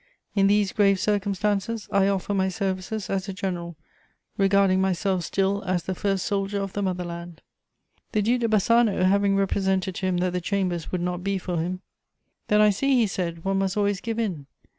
In 0.33 0.47
these 0.47 0.71
grave 0.71 0.99
circumstances, 0.99 1.87
I 1.91 2.07
offer 2.07 2.33
my 2.33 2.49
services 2.49 3.07
as 3.07 3.29
a 3.29 3.33
general, 3.33 3.77
regarding 4.35 4.81
myself 4.81 5.23
still 5.23 5.61
as 5.63 5.83
the 5.83 5.93
first 5.93 6.25
soldier 6.25 6.59
of 6.59 6.73
the 6.73 6.81
mother 6.81 7.03
land." 7.03 7.43
The 8.11 8.23
Duc 8.23 8.39
de 8.39 8.47
Bassano 8.49 9.03
having 9.03 9.35
represented 9.35 9.93
to 9.93 10.07
him 10.07 10.17
that 10.17 10.33
the 10.33 10.41
Chambers 10.41 10.91
would 10.91 11.01
not 11.01 11.23
be 11.23 11.37
for 11.37 11.57
him: 11.59 11.81
"Then 12.47 12.61
I 12.61 12.71
see," 12.71 12.95
he 12.95 13.05
said, 13.05 13.45
"one 13.45 13.59
must 13.59 13.77
always 13.77 14.01
give 14.01 14.17
in. 14.17 14.47